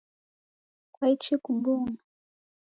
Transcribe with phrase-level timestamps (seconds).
[0.93, 1.91] Kwaichi kubung’a?.